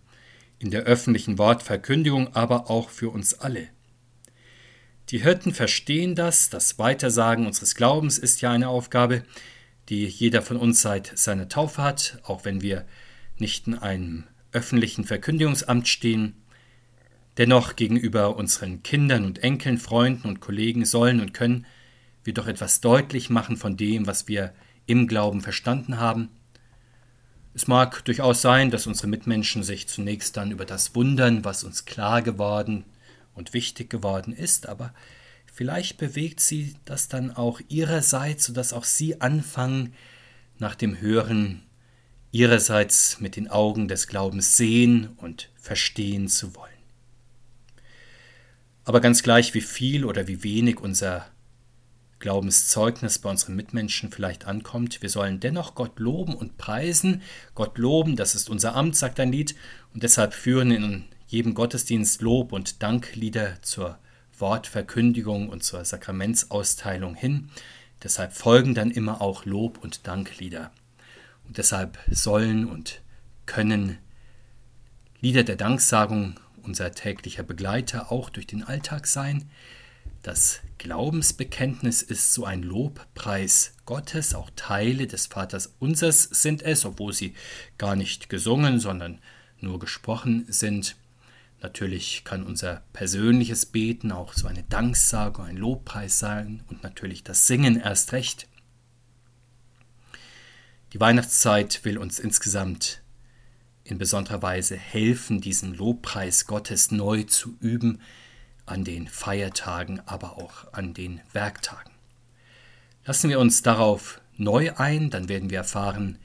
in 0.57 0.71
der 0.71 0.83
öffentlichen 0.83 1.37
Wortverkündigung, 1.37 2.33
aber 2.33 2.69
auch 2.69 2.89
für 2.89 3.09
uns 3.09 3.33
alle. 3.33 3.67
Die 5.09 5.21
Hirten 5.21 5.53
verstehen 5.53 6.15
das, 6.15 6.49
das 6.49 6.79
Weitersagen 6.79 7.45
unseres 7.45 7.75
Glaubens 7.75 8.17
ist 8.17 8.39
ja 8.39 8.51
eine 8.51 8.69
Aufgabe, 8.69 9.23
die 9.89 10.05
jeder 10.05 10.41
von 10.41 10.55
uns 10.55 10.81
seit 10.81 11.11
seiner 11.19 11.49
Taufe 11.49 11.83
hat, 11.83 12.19
auch 12.23 12.45
wenn 12.45 12.61
wir 12.61 12.85
nicht 13.37 13.67
in 13.67 13.77
einem 13.77 14.23
öffentlichen 14.53 15.03
Verkündigungsamt 15.03 15.89
stehen. 15.89 16.37
Dennoch 17.37 17.75
gegenüber 17.75 18.35
unseren 18.35 18.83
Kindern 18.83 19.25
und 19.25 19.43
Enkeln, 19.43 19.77
Freunden 19.77 20.27
und 20.27 20.39
Kollegen 20.39 20.85
sollen 20.85 21.19
und 21.19 21.33
können 21.33 21.65
wir 22.23 22.33
doch 22.33 22.47
etwas 22.47 22.79
deutlich 22.81 23.29
machen 23.29 23.57
von 23.57 23.75
dem, 23.75 24.07
was 24.07 24.27
wir 24.27 24.53
im 24.85 25.07
Glauben 25.07 25.41
verstanden 25.41 25.99
haben 25.99 26.29
es 27.55 27.67
mag 27.67 28.03
durchaus 28.05 28.41
sein, 28.41 28.71
dass 28.71 28.87
unsere 28.87 29.07
Mitmenschen 29.07 29.63
sich 29.63 29.87
zunächst 29.87 30.37
dann 30.37 30.51
über 30.51 30.65
das 30.65 30.95
wundern, 30.95 31.45
was 31.45 31.63
uns 31.63 31.85
klar 31.85 32.23
geworden 32.23 32.83
und 33.35 33.53
wichtig 33.53 33.89
geworden 33.91 34.33
ist, 34.33 34.67
aber 34.67 34.93
vielleicht 35.53 35.97
bewegt 35.97 36.39
sie 36.39 36.75
das 36.85 37.09
dann 37.09 37.29
auch 37.31 37.61
ihrerseits, 37.69 38.45
sodass 38.45 38.73
auch 38.73 38.83
sie 38.83 39.21
anfangen, 39.21 39.93
nach 40.57 40.73
dem 40.73 40.99
Hören 40.99 41.61
ihrerseits 42.31 43.19
mit 43.19 43.35
den 43.35 43.47
Augen 43.49 43.87
des 43.87 44.07
Glaubens 44.07 44.57
sehen 44.57 45.09
und 45.17 45.51
verstehen 45.55 46.27
zu 46.29 46.55
wollen. 46.55 46.72
Aber 48.85 48.99
ganz 48.99 49.23
gleich, 49.23 49.53
wie 49.53 49.61
viel 49.61 50.05
oder 50.05 50.27
wie 50.27 50.43
wenig 50.43 50.79
unser 50.79 51.25
Glaubenszeugnis 52.19 53.19
bei 53.19 53.29
unseren 53.29 53.55
Mitmenschen 53.55 54.11
vielleicht 54.11 54.45
ankommt. 54.45 55.01
Wir 55.01 55.09
sollen 55.09 55.39
dennoch 55.39 55.75
Gott 55.75 55.99
loben 55.99 56.35
und 56.35 56.57
preisen. 56.57 57.21
Gott 57.53 57.77
loben, 57.77 58.15
das 58.15 58.33
ist 58.33 58.49
unser 58.49 58.75
Amt, 58.75 58.95
sagt 58.95 59.19
ein 59.19 59.31
Lied. 59.31 59.55
Und 59.93 60.03
deshalb 60.03 60.33
führen 60.33 60.71
in 60.71 61.05
jedem 61.27 61.53
Gottesdienst 61.53 62.21
Lob 62.21 62.53
und 62.53 62.81
Danklieder 62.81 63.61
zur 63.61 63.97
Wortverkündigung 64.37 65.49
und 65.49 65.63
zur 65.63 65.83
Sakramentsausteilung 65.83 67.15
hin. 67.15 67.49
Deshalb 68.03 68.33
folgen 68.33 68.73
dann 68.73 68.91
immer 68.91 69.21
auch 69.21 69.45
Lob 69.45 69.83
und 69.83 70.07
Danklieder. 70.07 70.71
Und 71.45 71.57
deshalb 71.57 71.97
sollen 72.09 72.65
und 72.65 73.01
können 73.45 73.97
Lieder 75.19 75.43
der 75.43 75.55
Danksagung 75.55 76.35
unser 76.63 76.91
täglicher 76.91 77.43
Begleiter 77.43 78.11
auch 78.11 78.29
durch 78.29 78.47
den 78.47 78.63
Alltag 78.63 79.07
sein. 79.07 79.49
Das 80.23 80.61
Glaubensbekenntnis 80.77 82.01
ist 82.01 82.33
so 82.33 82.45
ein 82.45 82.63
Lobpreis 82.63 83.73
Gottes, 83.85 84.33
auch 84.33 84.49
Teile 84.55 85.05
des 85.05 85.27
Vaters 85.27 85.75
Unsers 85.79 86.23
sind 86.23 86.61
es, 86.61 86.85
obwohl 86.85 87.13
sie 87.13 87.35
gar 87.77 87.95
nicht 87.95 88.29
gesungen, 88.29 88.79
sondern 88.79 89.19
nur 89.59 89.79
gesprochen 89.79 90.45
sind. 90.47 90.95
Natürlich 91.61 92.23
kann 92.23 92.43
unser 92.43 92.83
persönliches 92.93 93.65
Beten 93.65 94.11
auch 94.11 94.33
so 94.33 94.47
eine 94.47 94.63
Danksage, 94.63 95.43
ein 95.43 95.57
Lobpreis 95.57 96.19
sein 96.19 96.63
und 96.69 96.83
natürlich 96.83 97.23
das 97.23 97.45
Singen 97.45 97.77
erst 97.77 98.13
recht. 98.13 98.47
Die 100.93 100.99
Weihnachtszeit 100.99 101.83
will 101.83 101.97
uns 101.97 102.19
insgesamt 102.19 103.02
in 103.83 103.97
besonderer 103.97 104.41
Weise 104.41 104.77
helfen, 104.77 105.41
diesen 105.41 105.73
Lobpreis 105.73 106.47
Gottes 106.47 106.91
neu 106.91 107.23
zu 107.23 107.55
üben, 107.59 107.99
an 108.65 108.83
den 108.83 109.07
Feiertagen, 109.07 110.01
aber 110.05 110.37
auch 110.37 110.71
an 110.73 110.93
den 110.93 111.19
Werktagen. 111.33 111.91
Lassen 113.05 113.29
wir 113.29 113.39
uns 113.39 113.61
darauf 113.61 114.21
neu 114.37 114.71
ein, 114.75 115.09
dann 115.09 115.27
werden 115.27 115.49
wir 115.49 115.57
erfahren, 115.57 116.17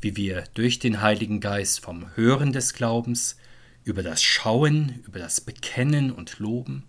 wie 0.00 0.16
wir 0.16 0.44
durch 0.54 0.78
den 0.78 1.02
Heiligen 1.02 1.40
Geist 1.40 1.80
vom 1.80 2.14
Hören 2.16 2.52
des 2.52 2.72
Glaubens, 2.72 3.36
über 3.84 4.02
das 4.02 4.22
Schauen, 4.22 5.00
über 5.06 5.18
das 5.18 5.42
Bekennen 5.42 6.10
und 6.10 6.38
Loben 6.38 6.84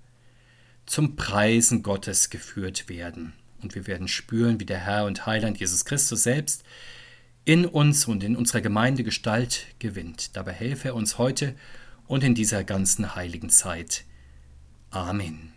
zum 0.86 1.16
Preisen 1.16 1.84
Gottes 1.84 2.30
geführt 2.30 2.88
werden. 2.88 3.34
Und 3.62 3.76
wir 3.76 3.88
werden 3.88 4.08
spüren, 4.08 4.60
wie 4.60 4.66
der 4.66 4.80
Herr 4.80 5.06
und 5.06 5.26
Heiland 5.26 5.60
Jesus 5.60 5.84
Christus 5.86 6.24
selbst 6.24 6.64
in 7.46 7.66
uns 7.66 8.06
und 8.06 8.24
in 8.24 8.36
unserer 8.36 8.62
Gemeinde 8.62 9.04
Gestalt 9.04 9.68
gewinnt. 9.80 10.36
Dabei 10.36 10.52
helfe 10.52 10.90
er 10.90 10.96
uns 10.96 11.18
heute 11.18 11.56
und 12.08 12.24
in 12.24 12.36
dieser 12.36 12.64
ganzen 12.64 13.16
heiligen 13.16 13.50
Zeit. 13.50 14.04
Amen. 14.90 15.55